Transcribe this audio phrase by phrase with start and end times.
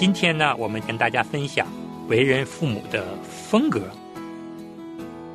[0.00, 1.66] 今天呢，我们跟大家分享
[2.08, 3.82] 为人父母的风格。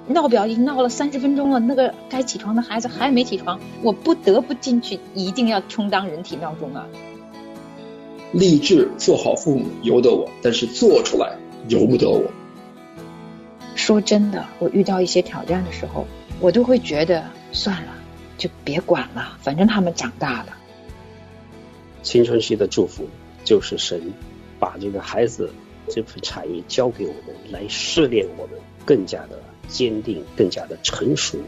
[0.07, 6.87] 闹表已经闹了三十分钟了，那个该起床的孩子还没起床，我不得不进去，一定要充当人体闹钟啊！
[8.31, 11.37] 立志做好父母由得我，但是做出来
[11.67, 12.23] 由不得我。
[13.75, 16.07] 说真的，我遇到一些挑战的时候，
[16.39, 17.91] 我都会觉得算了，
[18.39, 20.47] 就别管了，反正他们长大了。
[22.01, 23.07] 青春期的祝福
[23.43, 24.11] 就是神
[24.65, 25.51] 把这个孩子
[25.87, 29.39] 这份产业交给我们，来试炼我们，更加的。
[29.67, 31.39] 坚定，更加的成熟，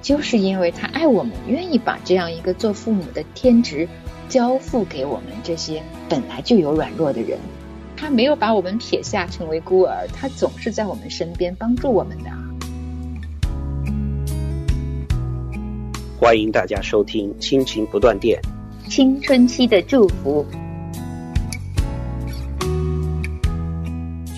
[0.00, 3.88] 就是因为他爱我们，愿意把这样一个做父母的天职
[4.28, 7.36] 交付给我们这些本来就有软弱的人。
[7.96, 12.30] 他没有把我们撇下成为孤儿，他总是在我们身边帮助我们的。
[16.16, 18.40] 欢迎大家收听《亲情不断电》，
[18.88, 20.46] 青春期的祝福。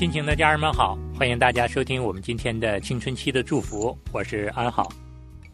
[0.00, 0.98] 亲情的家人们好。
[1.14, 4.90] 欢迎大家收听我们今天的青春期的祝福，我是安好。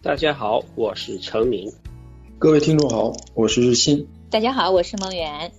[0.00, 1.68] 大家好，我是陈明。
[2.38, 4.06] 各位听众好，我是日新。
[4.30, 5.50] 大家好，我是梦圆。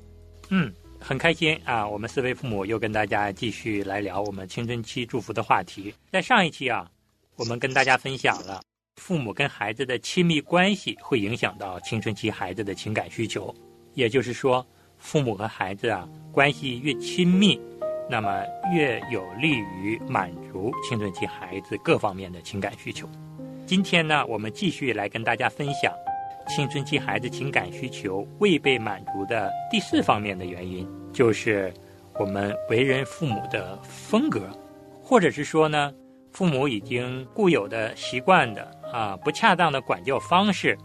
[0.48, 0.72] 嗯，
[1.02, 5.94] 很开心啊，我们四位父母又跟大家继续来聊我们青春期祝福的话题。
[6.10, 6.90] 在上一期啊，
[7.36, 8.62] 我们跟大家分享了
[8.96, 13.54] 父母跟孩子的亲密关系会影响到青春期孩子的情感需求，
[13.96, 14.66] 也就是说，
[14.98, 17.60] 父母和孩子啊关系越亲密。
[18.10, 23.08] 那么越有利于满足青春期孩子各方面的情感需求。
[23.66, 25.94] 今天呢，我们继续来跟大家分享
[26.48, 31.74] 青春期孩子情感需求未被满足的第四方面的原因，就是
[32.18, 34.50] 我们为人父母的风格，
[35.04, 35.94] 或者是说呢，
[36.32, 40.78] 父母已经固有的习惯的啊不恰当的管教方式，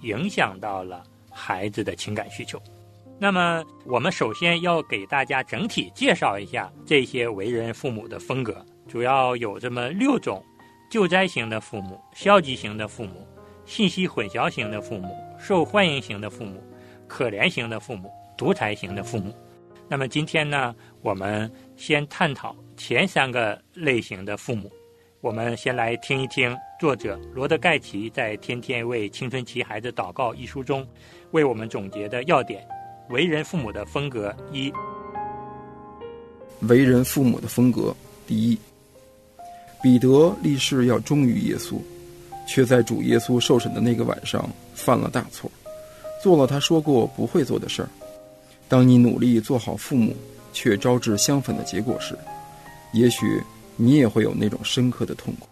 [0.00, 2.58] 影响到了孩子的情感需求。
[3.22, 10.42] 那么，我们首先要给大家整体介绍一下这些为人父母的风格，主要有这么六种：
[10.90, 13.28] 救灾型的父母、消极型的父母、
[13.66, 16.64] 信息混淆型的父母、受欢迎型的父母、
[17.06, 19.34] 可怜型的父母、独裁型的父母。
[19.86, 24.72] 那么今天呢，我们先探讨前三个类型的父母。
[25.20, 30.88] 我们先来听一听作者罗德盖奇在《天天为青春期孩子祷告》一书中
[31.32, 32.66] 为我们总结的要点。
[33.10, 34.72] 为人父母的风格一，
[36.60, 37.92] 为人父母的风格
[38.24, 38.56] 第一，
[39.82, 41.74] 彼得立誓要忠于耶稣，
[42.46, 45.50] 却在主耶稣受审的那个晚上犯了大错，
[46.22, 47.88] 做了他说过不会做的事儿。
[48.68, 50.14] 当你努力做好父母，
[50.52, 52.16] 却招致相反的结果时，
[52.92, 53.42] 也许
[53.74, 55.48] 你也会有那种深刻的痛苦。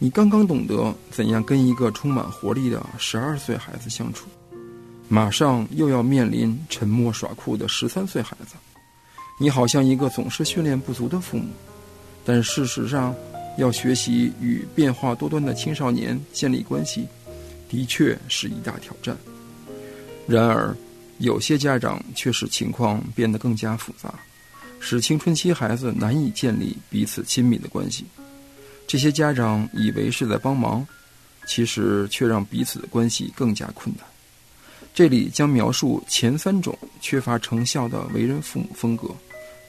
[0.00, 4.26] 你刚刚懂得怎样跟一个充满活力的十二岁孩子相处。
[5.08, 8.54] 马上又要面临沉默耍酷的十三岁孩子，
[9.38, 11.48] 你好像一个总是训练不足的父母，
[12.24, 13.14] 但事实上，
[13.58, 17.06] 要学习与变化多端的青少年建立关系，
[17.68, 19.16] 的确是一大挑战。
[20.26, 20.74] 然而，
[21.18, 24.12] 有些家长却使情况变得更加复杂，
[24.80, 28.04] 使青春期孩子难以建立彼此亲密的关系。
[28.86, 30.84] 这些家长以为是在帮忙，
[31.46, 34.04] 其实却让彼此的关系更加困难。
[34.94, 39.08] 这里将描述前三种缺乏成效的为人父母风格，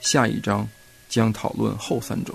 [0.00, 0.66] 下一章
[1.08, 2.32] 将讨论后三种。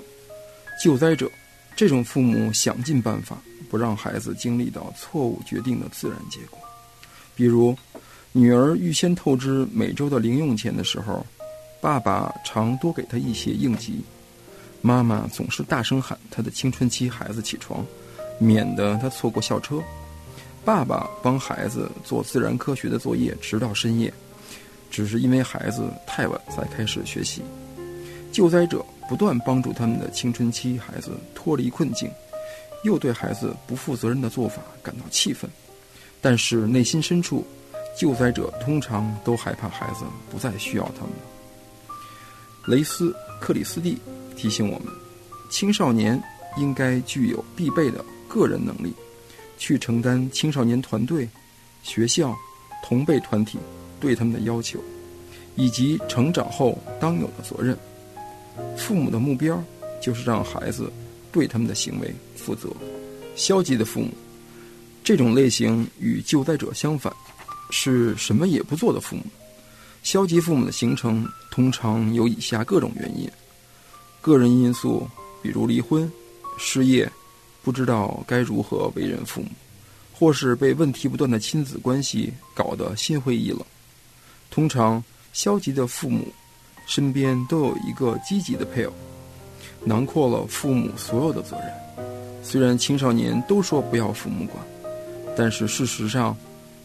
[0.78, 1.26] 救灾者，
[1.74, 3.38] 这种父母想尽办法
[3.70, 6.58] 不让孩子经历到错误决定的自然结果，
[7.34, 7.74] 比如，
[8.30, 11.24] 女儿预先透支每周的零用钱的时候，
[11.80, 14.02] 爸爸常多给她一些应急；
[14.82, 17.82] 妈妈总是大声喊她的青春期孩子起床，
[18.38, 19.82] 免得她错过校车。
[20.64, 24.12] 爸爸帮孩子做自然科学的作业，直到深夜，
[24.90, 27.42] 只是因为孩子太晚才开始学习。
[28.30, 32.08] 救灾者不断帮助他们的青春期孩子脱离困境，
[32.84, 35.50] 又对孩子不负责任的做法感到气愤。
[36.20, 37.44] 但是内心深处，
[37.98, 41.96] 救灾者通常都害怕孩子不再需要他们了。
[42.66, 43.10] 雷斯·
[43.40, 43.98] 克里斯蒂
[44.36, 44.86] 提醒我们，
[45.50, 46.22] 青少年
[46.56, 48.94] 应该具有必备的个人能力。
[49.62, 51.28] 去承担青少年团队、
[51.84, 52.36] 学校、
[52.82, 53.60] 同辈团体
[54.00, 54.82] 对他们的要求，
[55.54, 57.78] 以及成长后当有的责任。
[58.76, 59.62] 父母的目标
[60.00, 60.92] 就是让孩子
[61.30, 62.70] 对他们的行为负责。
[63.36, 64.08] 消极的父母，
[65.04, 67.14] 这种类型与救灾者相反，
[67.70, 69.22] 是什么也不做的父母。
[70.02, 73.30] 消极父母的形成通常有以下各种原因：
[74.20, 75.08] 个人因素，
[75.40, 76.10] 比如离婚、
[76.58, 77.08] 失业。
[77.62, 79.48] 不知道该如何为人父母，
[80.12, 83.60] 或是被问题不断的亲子关系搞得心灰意冷。
[84.50, 86.26] 通常，消极的父母
[86.86, 88.92] 身边都有一个积极的配偶，
[89.84, 91.72] 囊括了父母所有的责任。
[92.42, 94.62] 虽然青少年都说不要父母管，
[95.36, 96.36] 但是事实上，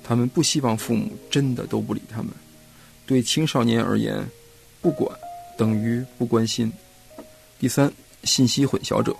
[0.03, 2.31] 他们不希望父母真的都不理他们。
[3.06, 4.23] 对青少年而言，
[4.81, 5.12] 不管
[5.57, 6.71] 等于不关心。
[7.59, 7.91] 第三，
[8.23, 9.15] 信息混淆者，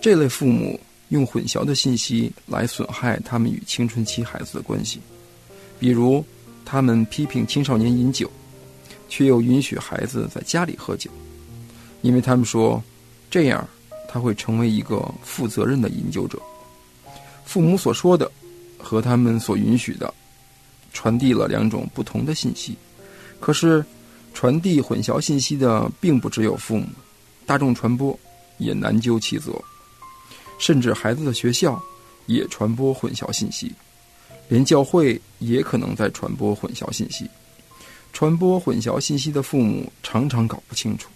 [0.00, 5.00] 这类父母用混淆的信息来损害他们与青春期孩子的关系，
[5.78, 6.24] 比如
[6.64, 8.30] 他们批评青少年饮酒，
[9.08, 11.10] 却又允许孩子在家里喝酒，
[12.02, 12.82] 因为他们说
[13.30, 13.66] 这样。
[14.10, 16.40] 他会成为一个负责任的饮酒者。
[17.44, 18.32] 父母所说的
[18.78, 20.14] 和他们所允许的，
[20.94, 22.74] 传递了两种不同的信息。
[23.38, 23.84] 可是，
[24.32, 26.86] 传递混淆信息的并不只有父母，
[27.44, 28.18] 大众传播
[28.56, 29.52] 也难究其责。
[30.58, 31.80] 甚至孩子的学校
[32.26, 33.72] 也传播混淆信息，
[34.48, 37.28] 连教会也可能在传播混淆信息。
[38.12, 41.08] 传播混淆信息的父母常常搞不清楚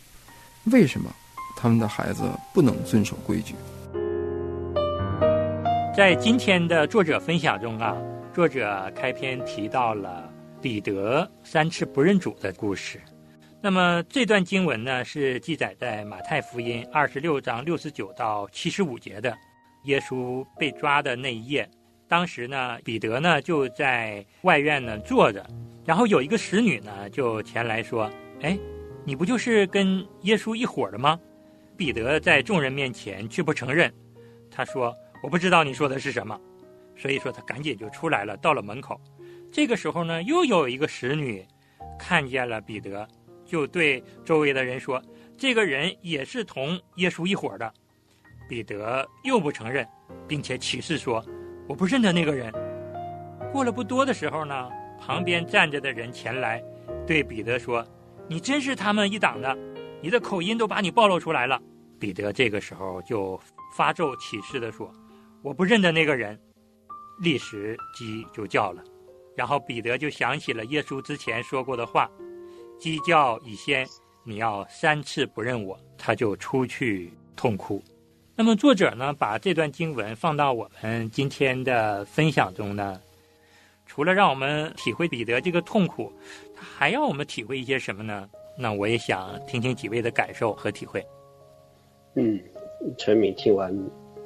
[0.64, 1.12] 为什么。
[1.54, 3.54] 他们的孩子不能遵守规矩。
[5.94, 7.94] 在今天的作者分享中啊，
[8.34, 10.28] 作者开篇提到了
[10.60, 13.00] 彼得三次不认主的故事。
[13.64, 19.32] 那么这段经文呢，是记载在马太福音二十六章六十九到七十五节的。
[19.84, 21.70] 耶稣被抓的那一夜，
[22.08, 25.46] 当时呢，彼得呢就在外院呢坐着，
[25.84, 28.10] 然后有一个使女呢就前来说
[28.42, 28.58] ：“哎，
[29.04, 31.16] 你不就是跟耶稣一伙的吗？”
[31.78, 33.92] 彼得在众人面前却不承认，
[34.50, 34.92] 他说
[35.22, 36.36] ：“我不知道你说的是什么。”
[36.98, 39.00] 所以说他赶紧就出来了，到了门口。
[39.52, 41.46] 这个时候呢，又有一个使女
[41.96, 43.06] 看见了彼得，
[43.52, 44.98] 就对周围的人说
[45.36, 47.70] ：“这个人也是同耶稣一伙的。”
[48.48, 49.86] 彼得又不承认，
[50.26, 51.22] 并且起誓说
[51.68, 52.50] ：“我不认得那个人。”
[53.52, 56.64] 过了不多的时候呢，旁边站着的人前来，
[57.06, 57.86] 对彼得说
[58.26, 59.54] ：“你真是他们一党的，
[60.00, 61.60] 你的口音都把你暴露出来了。”
[62.00, 63.38] 彼得这个时候就
[63.76, 64.90] 发咒起誓的说
[65.44, 66.40] ：“我不认得那个人。”
[67.20, 68.82] 立时鸡就叫了，
[69.36, 72.10] 然后彼得就想起了耶稣之前说过的话
[72.82, 73.86] ：“鸡叫以先，
[74.24, 77.80] 你要三次不认我。”他就出去痛哭。
[78.34, 83.00] 那么作者呢，把这段经文放到我们今天的分享中呢，
[83.86, 86.12] 除了让我们体会彼得这个痛苦，
[86.56, 88.28] 他还要我们体会一些什么呢？
[88.58, 91.06] 那我也想听听几位的感受和体会。
[92.14, 92.42] 嗯，
[92.98, 93.72] 陈敏听完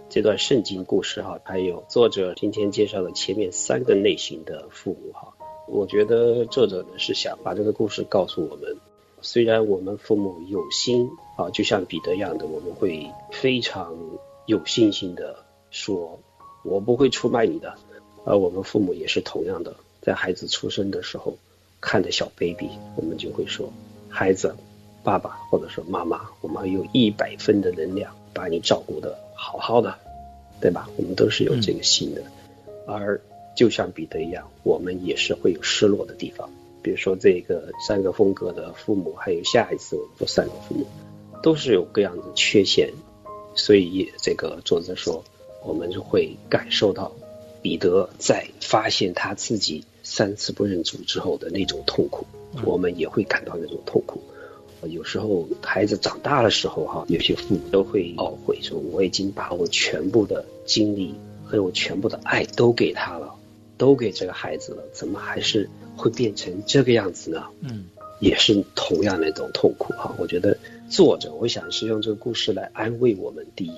[0.09, 5.36] 这段圣经故事哈，还有作者今天介绍的前面三个类型的父母哈，
[5.69, 8.77] 我觉得作者呢是想把这个故事告诉我们，
[9.21, 13.97] 虽然我们父母有心啊，就像彼得一样的，我们会非常
[14.47, 15.37] 有信心的
[15.71, 16.19] 说，
[16.63, 17.75] 我不会出卖你的，
[18.25, 21.37] 而我们父母也是同样的，在孩子出生的时候
[21.81, 23.73] 看着小 baby，我们就会说，
[24.09, 24.55] 孩子。
[25.05, 29.97] 爸爸或者说妈妈，我们有一百分的能量把你照顾的好好的，
[30.61, 30.91] 对吧？
[30.97, 32.25] 我们都是有这个心的。
[32.89, 33.21] 而
[33.57, 36.49] 就像彼得一样，我们也是会有失落的地方。
[36.83, 40.87] 比如说这个三个风格的父母，还有下一次我们说三个父母，
[41.43, 42.91] 都是有各样的缺陷。
[43.57, 45.25] 所以这个作者说，
[45.65, 47.11] 我们就会感受到
[47.63, 52.27] 彼得在发现他自己三次不认主之后的那种痛苦，
[52.65, 54.21] 我们也会感到那种痛苦。
[54.83, 61.15] 有时候孩子长大的时候，哈，有些父母都会懊悔，说我已经把我全部的精力
[61.45, 63.35] 和我全部的爱都给他了，
[63.79, 67.45] 都给这个孩子了，怎么还是会变成这个样子呢？
[67.61, 67.87] 嗯，
[68.21, 70.15] 也是同样的一种痛苦哈。
[70.19, 70.57] 我觉得
[70.89, 73.73] 作者我想是用这个故事来安慰我们，第一，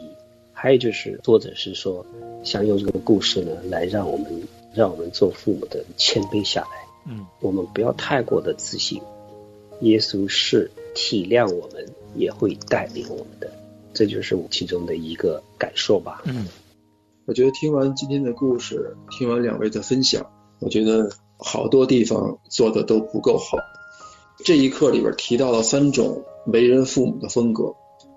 [0.52, 2.04] 还有就是作者是说
[2.44, 4.26] 想用这个故事呢来让我们
[4.74, 6.68] 让我们做父母的谦卑下来，
[7.10, 9.00] 嗯，我们不要太过的自信。
[9.80, 11.86] 耶稣是体谅我们，
[12.16, 13.48] 也会带领我们的，
[13.94, 16.22] 这就是我其中的一个感受吧。
[16.24, 16.46] 嗯，
[17.28, 20.30] 我觉得听完今天的故事，听完两位的分享，
[20.60, 23.58] 我觉得好多地方做的都不够好。
[24.46, 27.74] 这一课里边提到了三种为人父母的风格，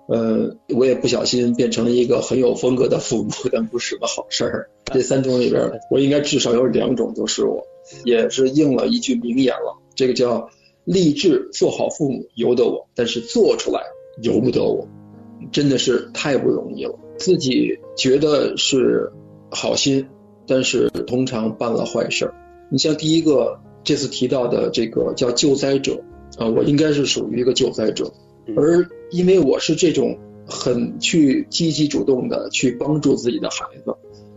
[0.08, 4.70] 呃，我也不小心变成了一个很有风格的父母，但不是个好事儿。
[4.86, 7.62] 这三种里边，我应该至少有两种都是我，
[8.06, 10.48] 也是应了一句名言了，这个叫。
[10.84, 13.82] 立志做好父母由得我，但是做出来
[14.20, 14.88] 由不得我，
[15.52, 16.98] 真的是太不容易了。
[17.18, 19.12] 自己觉得是
[19.50, 20.06] 好心，
[20.46, 22.34] 但是通常办了坏事儿。
[22.70, 26.00] 你像第一个这次提到的这个叫救灾者
[26.38, 28.12] 啊，我应该是属于一个救灾者，
[28.56, 33.90] 而因为我是这种很去积极主动的去帮助自己的孩子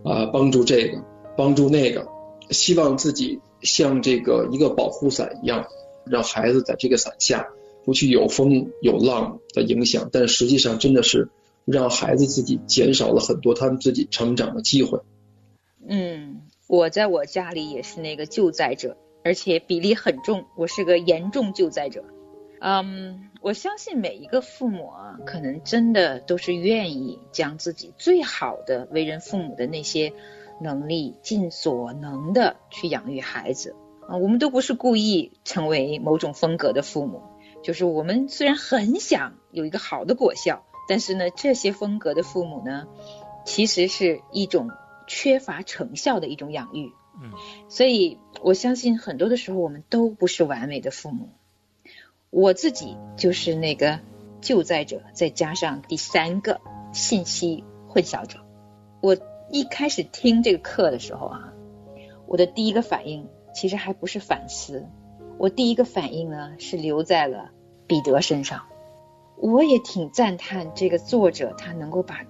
[0.04, 1.04] 啊，帮助这个，
[1.38, 2.08] 帮助那个，
[2.52, 5.66] 希望自己像这个一个保护伞一样。
[6.08, 7.48] 让孩子在这个伞下
[7.84, 11.30] 不去有风有浪的影响，但实际上真的是
[11.66, 15.02] 让孩子自己减少了很多他们自己成长的机会。
[15.88, 22.04] 嗯，我在我家里也是那个救灾者，而且比例很重，我是个严重救灾者。
[22.60, 30.14] 嗯，我相信每一个父母啊，可能真的都是愿意将自己最好的为人父母的那些
[30.62, 33.76] 能力，尽所能的去养育孩子
[34.08, 34.18] 啊。
[34.18, 37.22] 我们都不是故意成为某种风格的父母，
[37.62, 42.88] 就是我们虽然很想有一个好的果效，但是呢，这些风格的父母呢，
[43.46, 44.70] 其实是一种
[45.08, 46.92] 缺乏成效的一种养育。
[47.22, 47.32] 嗯，
[47.70, 51.30] 所以我相信很多的时候，我们都不是完美的父母。
[52.30, 54.00] 我自己就是那个
[54.42, 56.60] 救灾者，再加上第三个
[56.92, 58.40] 信息混淆者。
[59.02, 59.18] 我
[59.50, 61.54] 一开始听这个课的时候啊，
[62.28, 64.86] 我的第一个反应其实还不是反思，
[65.38, 67.52] 我第一个反应呢是留在了
[67.88, 68.64] 彼得身上。
[69.38, 72.26] 我也挺赞叹这个作者，他能够把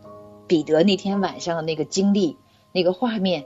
[0.48, 2.38] 彼得那天晚上的那个经历、
[2.72, 3.46] 那个画面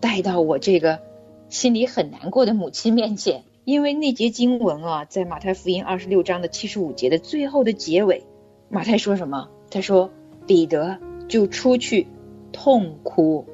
[0.00, 1.00] 带到我这个
[1.48, 3.44] 心里很难过的母亲面前。
[3.64, 8.26] 因为那节经文啊，在马太福音二十六章的七十五节的最后的结尾，
[8.68, 9.50] 马太说什么？
[9.70, 10.10] 他说
[10.48, 10.98] 彼得
[11.28, 12.08] 就出去
[12.52, 13.46] 痛哭，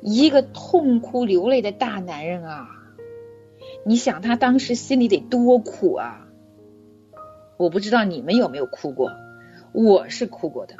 [0.00, 2.66] 一个痛哭流泪的大男人啊！
[3.86, 6.23] 你想他当时心里得多苦啊！
[7.56, 9.12] 我不知道你们有没有哭过，
[9.72, 10.74] 我是哭过的。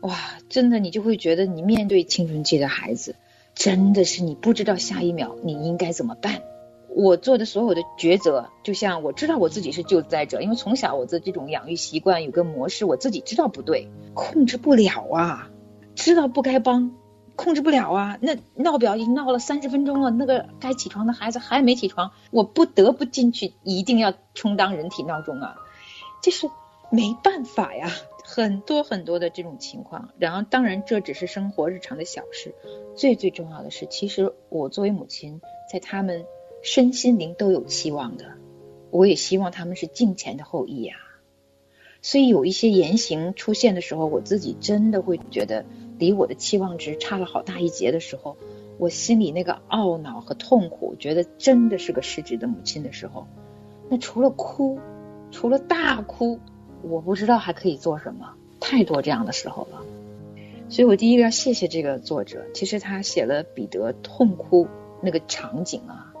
[0.00, 0.16] 哇，
[0.48, 3.16] 真的，你就会觉得你面对青春期的孩子，
[3.54, 6.42] 真的是你不知道下一秒你应该怎么办。
[6.88, 15.50] 我做的所有的抉择，就像我知道我自己是救灾者，因为从小我的这种养育习惯有个模式，我自己知道不对，控制不了啊，
[15.94, 16.92] 知道不该帮，
[17.34, 18.16] 控制不了啊。
[18.22, 25.56] 那闹表已经闹了三十分钟了，那个该起床的孩子还没起床，我不得不进去，一定要充当人体闹钟啊，
[26.22, 26.50] 就是
[26.90, 27.90] 没办法呀，
[28.24, 30.10] 很多很多的这种情况。
[30.18, 32.54] 然后当然这只是生活日常的小事，
[32.96, 35.40] 最最重要的是，其实我作为母亲，
[35.72, 36.24] 在他们。
[36.62, 38.24] 身心灵都有期望的，
[38.90, 40.96] 我也希望他们是敬虔的后裔呀。
[42.02, 45.64] 所以有一些言行出现的时候，我自己真的会觉得
[45.96, 48.36] 离我的期望值差了好大一截的时候，
[48.78, 53.28] 我心里那个懊恼和痛苦，觉得真的是个失职的母亲的时候，
[53.88, 54.80] 那除了哭，
[55.36, 56.40] 除了大哭，
[56.80, 58.32] 我不知道还可以做什么。
[58.58, 59.82] 太多这样的时候了，
[60.70, 64.66] 所以我第一个要谢谢这个作者，其实他写了彼得痛哭
[65.02, 66.14] 那个场景啊。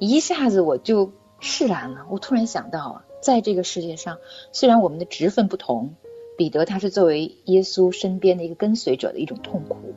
[0.00, 2.06] 一下子我就释然了。
[2.10, 4.18] 我突然想到啊，在这个世界上，
[4.50, 5.94] 虽然我们的职分不同，
[6.36, 9.94] 彼得他是作为耶稣身边的一个跟随者的一种痛苦，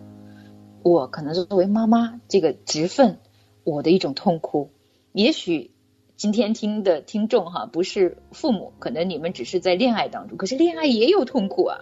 [0.83, 3.17] 我可能是作为妈妈这个职分，
[3.63, 4.69] 我的一种痛苦。
[5.11, 5.71] 也许
[6.19, 11.79] 今天听的听众哈不是父母，可能你们只是在恋爱当中，可是恋爱也有痛苦啊。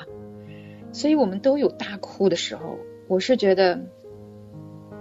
[0.93, 2.77] 所以我们都有大哭的时候。
[3.07, 3.81] 我是觉得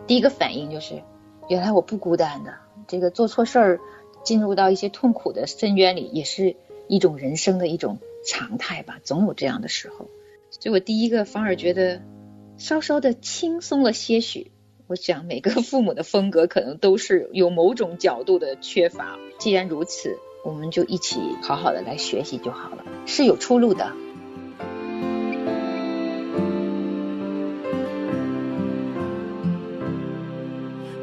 [0.07, 1.03] 第一个反应就是，
[1.51, 2.55] 原来我不孤单的。
[2.89, 3.81] 这个做错事儿，
[4.25, 6.57] 进入到一些痛苦的深渊里，也是
[6.89, 9.01] 一种人生的一种常态吧。
[9.05, 10.09] 总有这样的时候，
[10.49, 12.01] 所以我第一个反而觉得
[12.57, 14.51] 稍稍的轻松了些许。
[14.89, 19.19] 我想每个父母的风格可能都是有某种角度的缺乏。
[19.37, 23.93] 既然如此，我们就一起好好的来学习就好了，是有出路的。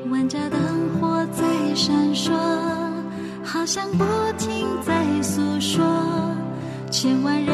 [0.10, 0.62] 万家灯
[1.02, 1.44] 火在
[1.76, 2.32] 闪烁，
[3.44, 4.06] 好像不
[4.38, 5.84] 停在诉说
[6.90, 7.54] 千万人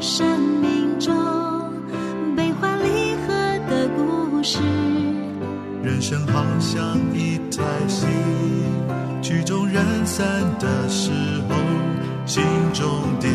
[0.00, 1.14] 生命中
[5.98, 8.06] 人生好像一台戏，
[9.20, 10.24] 曲终人散
[10.60, 11.10] 的时
[11.48, 11.56] 候，
[12.24, 12.40] 心
[12.72, 12.88] 中
[13.18, 13.26] 的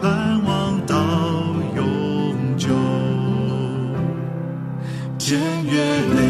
[0.00, 0.94] 盼望到
[1.74, 2.68] 永久。
[5.18, 5.80] 天越
[6.14, 6.22] 黑，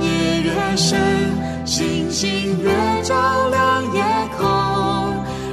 [0.00, 0.98] 夜越深。
[1.66, 2.70] 星星越
[3.02, 4.02] 照亮夜
[4.38, 4.46] 空，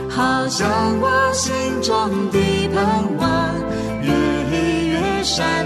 [0.09, 0.69] 好像
[1.01, 1.91] 我心中
[2.31, 2.39] 的
[2.73, 3.53] 盼望
[4.03, 4.09] 越
[4.49, 5.65] 黑越闪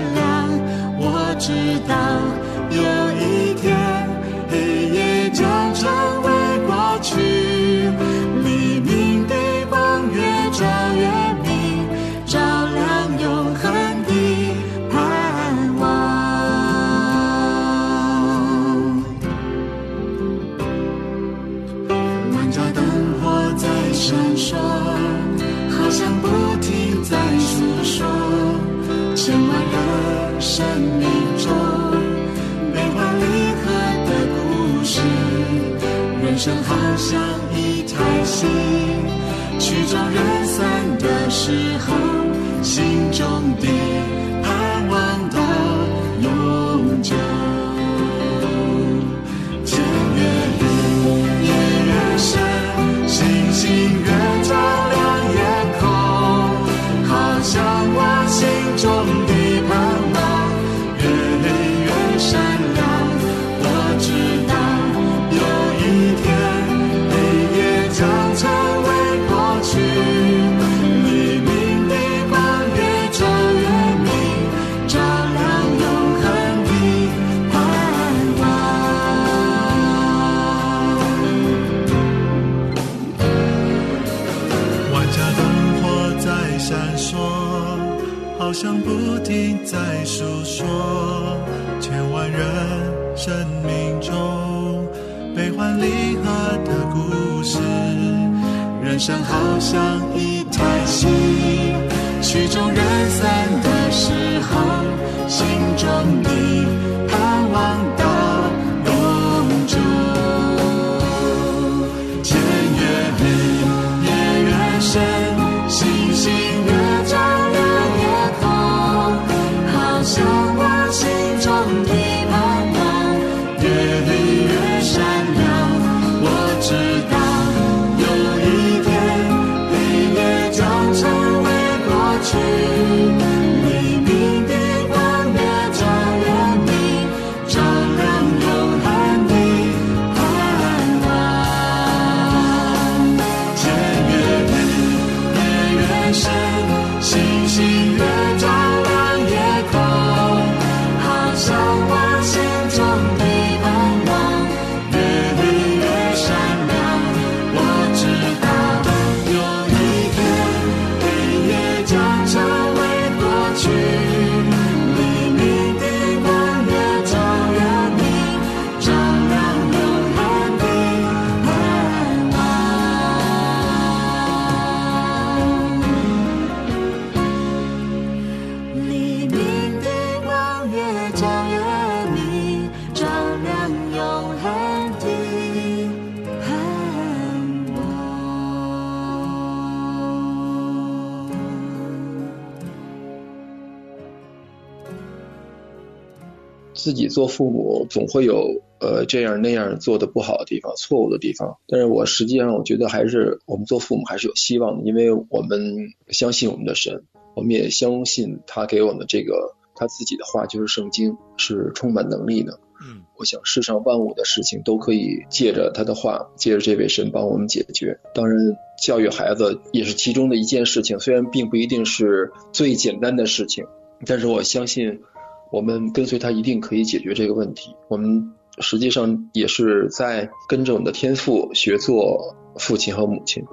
[196.88, 207.04] 自己做父母总会有呃这样那样做的不好的地方、错误的地方，但是我实际上我觉得还是我们做父母还是有希望的，因为我们相信我们的神，
[207.36, 212.58] 我们也相信他给我们这个他自己的话就是圣经是充满能力的。
[212.80, 218.00] 嗯，我想世上万物的事情都可以借着他的话，借着这位神帮我们解决。
[218.16, 218.38] 当然，
[218.82, 223.66] 教育孩子也是其中的一件事情，虽然并不一定是最简单的事情，
[224.06, 225.02] 但是我相信
[225.52, 227.76] 我们跟随他一定可以解决这个问题。
[227.88, 233.46] 我们实际上也是在跟着我们的天赋学做父亲和母亲。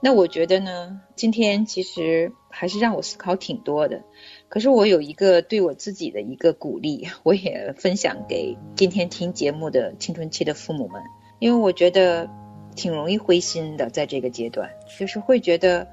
[0.00, 4.04] 那我觉得呢，今天其实还是让我思考挺多的。
[4.48, 11.02] 可是我有一个对我自己的一个鼓励，我也分享给今天听节目的青春期的父母们，
[11.40, 12.30] 因为我觉得
[12.76, 15.88] 挺容易灰心的，在这个阶段，就是会觉得，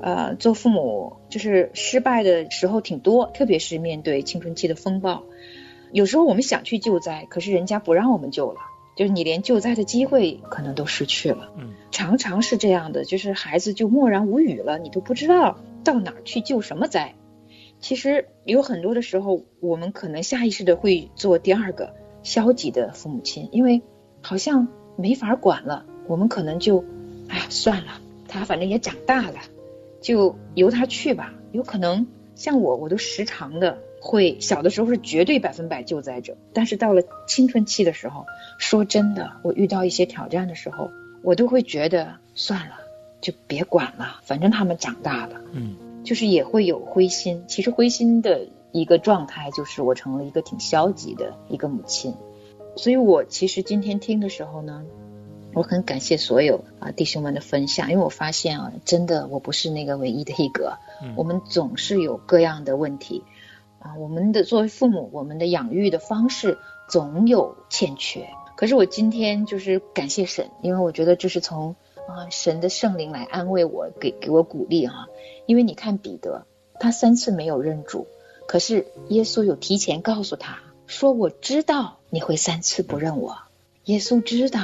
[0.00, 5.24] 呃，做父母就是失败的时候挺多，特别是面对青春期的风暴，
[5.92, 8.60] 有时候我们想去救灾，可是人家不让我们救了。
[8.94, 17.14] 就是你连救灾的机会可能都失去了，嗯，常常是这样的，就是孩子就默然无语了，你都不知道到哪儿去救什么灾。
[17.80, 23.80] 其实有很多的时候，我们可能下意识的会做第二个消极的父母亲，因为
[24.20, 26.84] 好像没法管了，我们可能就，
[27.28, 27.92] 哎呀算了，
[28.28, 29.40] 他反正也长大了，
[30.02, 31.32] 就由他去吧。
[31.52, 38.26] 有可能像我，我都时常的会小的时候是绝对百分百救灾者，但是到了青春期的时候，
[38.58, 40.90] 说真的，我遇到一些挑战的时候，
[41.22, 42.74] 我都会觉得算了，
[43.20, 45.40] 就别管了，反正他们长大了。
[45.52, 47.44] 嗯，就是也会有灰心。
[47.46, 52.14] 其实灰心的一个状态，就是我成了一个挺消极的一个母亲。
[52.74, 54.84] 所以我其实今天听的时候呢，
[55.54, 63.22] 我很感谢所有啊弟兄们的分享，因为我发现啊，真的我不是那个唯一的一个，嗯我们总是有各样的问题
[63.78, 68.28] 啊，我们的作为父母，我们的养育的方式总有欠缺。
[68.56, 71.74] 可是我今天就是感谢神，因为我觉得这是从
[72.06, 75.08] 啊神的圣灵来安慰我，给给我鼓励哈、
[75.46, 76.46] 因为你看彼得，
[76.80, 78.06] 他三次没有认主，
[78.46, 83.36] 可是耶稣有提前告诉他说：“我知道你会三次不认我。”
[83.86, 84.60] 耶稣知道，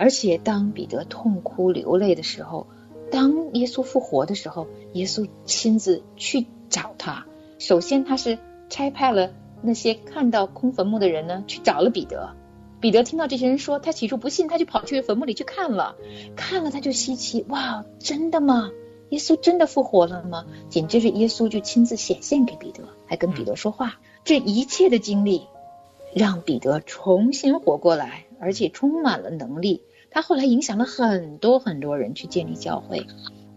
[0.00, 2.66] 而且当彼得痛哭流泪的时候，
[3.10, 7.26] 当耶稣复活的时候，耶稣亲自去找他。
[7.58, 8.38] 首先，他是
[8.70, 12.34] 差派了那些看到空坟墓的人呢，去找了彼得。
[12.80, 15.96] 彼得听到这些人说，他起初不信，他就跑去坟墓里去看了。
[16.34, 18.70] 看了他就稀奇，哇，真的吗？
[19.10, 20.46] 耶稣真的复活了吗？
[20.70, 24.00] 紧接着，耶稣就亲自显现给彼得，还跟彼得说话。
[24.24, 25.46] 这一切的经历，
[26.14, 29.82] 让彼得重新活过来，而且充满了能力。
[30.10, 33.06] 他后来影响了很多很多人去建立教会。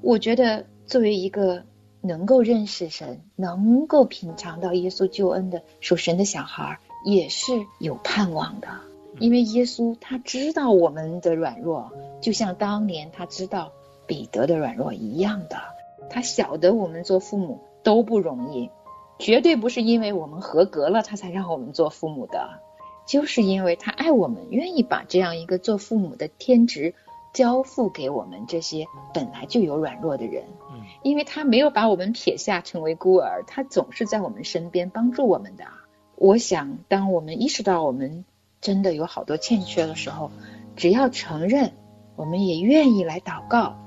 [0.01, 1.63] 我觉得，作为一个
[2.01, 8.67] 能够认识神、能够品尝到耶稣救恩的属神的小孩，也是有盼望的。
[9.19, 13.71] 因为耶稣他知道我们的软弱，就像当年他知道。
[14.05, 15.55] 彼得的软弱一样的，
[16.09, 18.69] 他晓得我们做父母都不容易，
[19.17, 22.59] 绝对不是因为我们合格了他才让我们做父母的，
[23.05, 26.93] 就是因为他爱我们，愿意把这样一个做父母的天职
[27.33, 30.43] 交付给我们这些本来就有软弱的人。
[30.71, 35.65] 嗯，因为他没有把我们撇下成为孤儿，他总是在我们身边帮助我们的。
[36.15, 38.23] 我想，当我们意识到我们
[38.61, 40.31] 真的有好多欠缺的时候，
[40.75, 41.73] 只要承认，
[42.15, 43.77] 我们也愿意来祷告。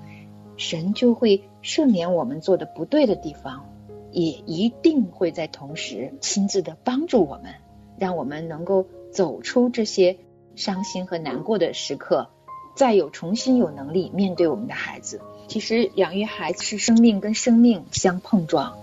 [0.59, 3.68] 神就会赦免我们做的不对的地方，
[4.11, 7.55] 也一定会在同时亲自的帮助我们，
[7.98, 10.18] 让我们能够走出这些
[10.57, 12.29] 伤心和难过的时刻，
[12.74, 15.22] 再有重新有能力面对我们的孩子。
[15.48, 18.76] 其实养育孩子是生命跟生命相碰撞。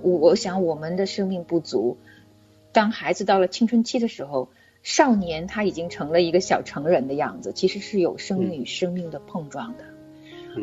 [0.00, 1.98] 我我想我们的生命不足，
[2.72, 4.48] 当孩子到了青春期的时候，
[4.82, 9.84] 少年他已经成了一个小成人的样子，其实是有生命与生命的碰撞的。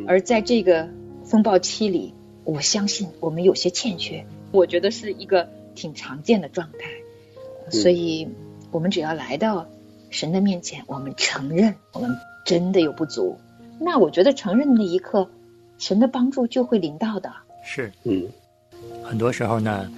[0.08, 0.90] 而在这个
[1.24, 6.90] 风暴期里，我相信我们有些欠缺，我觉得是一个挺常见的状态。
[7.70, 8.30] 所以，
[8.76, 9.66] 我们只要来到
[10.10, 12.14] 神的面前，我们承认我们
[12.46, 13.40] 真的有不足，
[13.80, 15.26] 那我觉得承认的那一刻，
[15.78, 17.32] 神的帮助就会临到的。
[17.64, 18.28] 是，嗯，
[19.02, 19.90] 很多时候呢，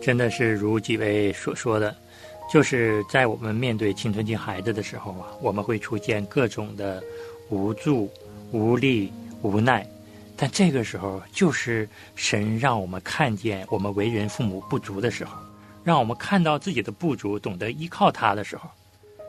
[0.00, 1.92] 真的是如几位所说的，
[2.48, 7.02] 就是在我们面对青春期孩子的时候啊，我们会出现各种的
[7.48, 8.08] 无助、
[8.52, 9.12] 无力。
[9.42, 9.84] 无奈，
[10.36, 15.36] 但这个时候就是神让我们看见我们为人父母不足的时候，
[15.82, 18.68] 让我们看到自己的不足，懂得依靠他的时候，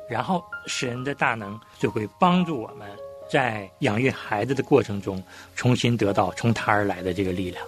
[0.10, 2.90] 然后神的大能就会帮助我们
[3.30, 5.24] 在养育孩子的过程中
[5.56, 7.66] 重新得到从他而来的这个力量。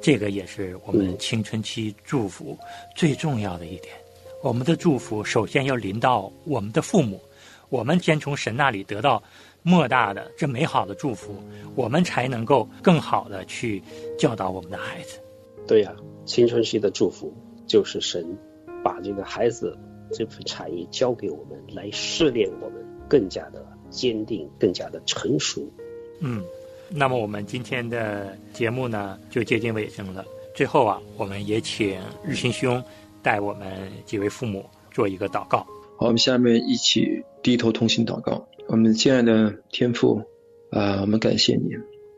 [0.00, 2.56] 这个也是我们青春期祝福
[2.94, 3.94] 最重要的一点。
[4.42, 7.20] 我们的祝福首先要临到我们的父母，
[7.68, 9.22] 我们先从神那里得到。
[9.64, 11.42] 莫大的这美好的祝福，
[11.74, 13.82] 我们才能够更好的去
[14.16, 15.20] 教导我们的孩子。
[15.66, 15.92] 对呀，
[16.24, 17.34] 青春期的祝福
[17.68, 18.26] 就是神
[18.82, 19.78] 把这个孩子
[20.12, 25.70] 这份产业交给我们，来试炼我们更加的坚定，更加的成熟。
[26.20, 26.42] 嗯，
[26.90, 30.24] 那么我们今天的节目呢就接近尾声了。
[30.54, 32.82] 最后啊，我们也请日新兄
[33.22, 35.58] 带我们几位父母做一个祷告。
[35.96, 38.44] 好，我们下面一起低头同心祷告。
[38.66, 40.20] 我们亲爱的天父
[40.70, 41.70] 啊，我们感谢您，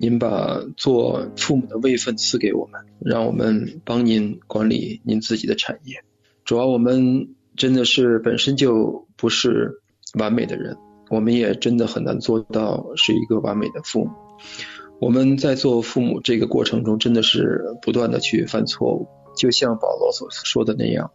[0.02, 6.02] 您把做父母的位分赐给我们，让我们帮您管理您自己的产业。
[6.42, 9.82] 主要我们真的是本身就不是
[10.18, 10.78] 完美的人，
[11.10, 14.10] 我们也真的很难做到是一个完美的父母。
[15.00, 21.10] 我们在做父母这个过程中，真的是不断的去犯错误，就像保罗所说的那样。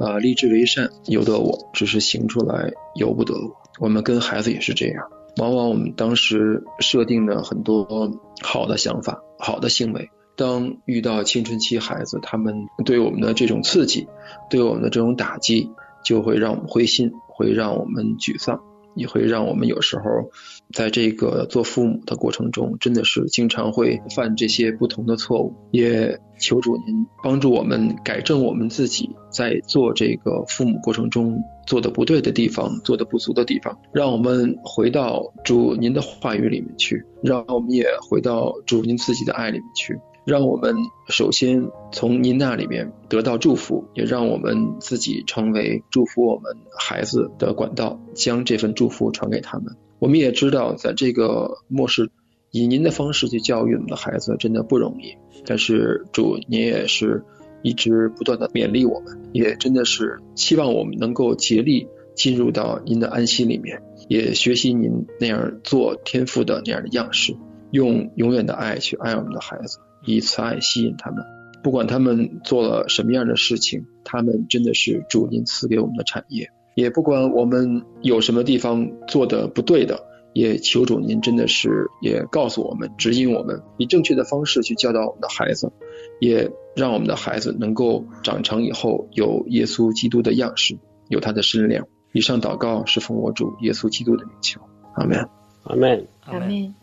[0.00, 3.56] 啊，立志为善由得我，只是行出来由不得我。
[3.78, 14.06] 我们跟孩子也是这样，往往我们当时设定了很多好的想法、好的行为，当遇到青春期孩子，他们对我们的这种刺激，
[14.50, 15.70] 对我们的这种打击，
[16.04, 18.60] 就会让我们灰心，会让我们沮丧。
[18.96, 20.30] 也会让我们有时候
[20.72, 25.54] 在这个做父母的过程中，真的是经常会犯这些不同的错误。
[25.70, 39.98] 也求主您帮助我们改正我们自己在做这个父母过程中做的不对的地方、做的不足的地方，让我们回到主您的话语里面去，让我们也回到主您自己的爱里面去。
[40.24, 40.74] 让我们
[41.08, 49.76] 首先从您那里面得到祝福，也让我们自己成为祝福我们孩子的管道，将这份祝福传给他们。
[50.00, 52.10] 我们也知道，在这个末世，
[52.50, 55.16] 以您的方式去教育我们的孩子真的不容易。
[55.46, 57.22] 但是主，您也是
[57.66, 67.34] 一直不断的勉励我们，也真的是希望我们能够竭力进入到您的安心里面，也学习您那样做天赋的那样的样式，
[67.72, 71.24] 用永远的爱去爱我们的孩子，以此爱吸引他们。
[71.64, 85.72] 不管他们做了什么样的事情，他们真的是主您赐给我们的产业，也不管我们有什么地方做的不对的，也求主您真的是也告诉我们，指引我们，以正确的方式去教导我们的孩子。
[86.20, 91.86] 也让我们的孩子能够长成以后有耶稣基督的样式，有他的身量。
[92.12, 94.60] 以上祷告是奉我主耶稣基督的名求。
[94.94, 95.28] 阿门。
[95.64, 96.06] 阿门。
[96.24, 96.74] 阿门。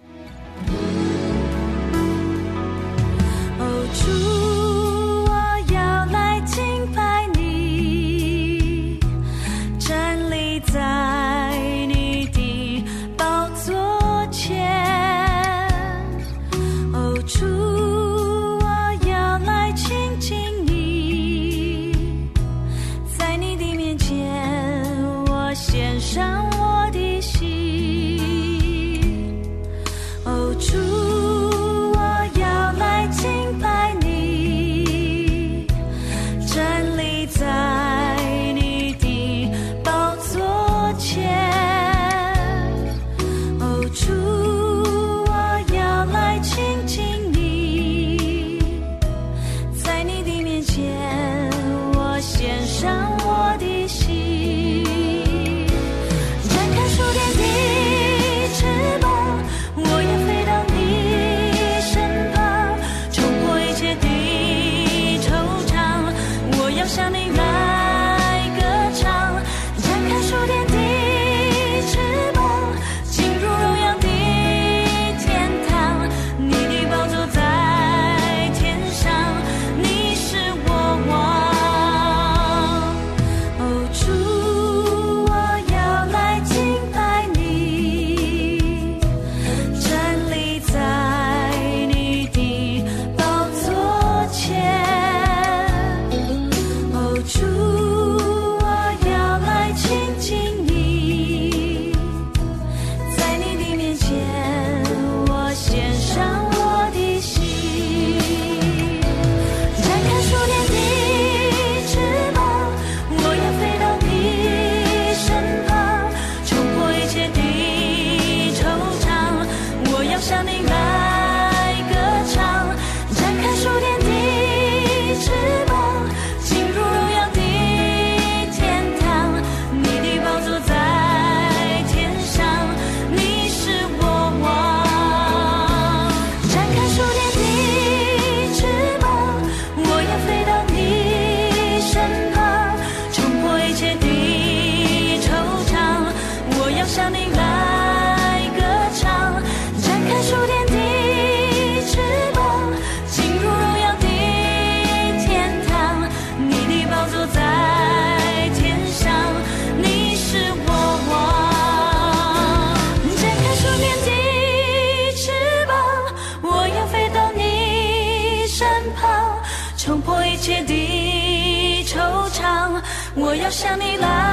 [173.54, 174.33] 想你了。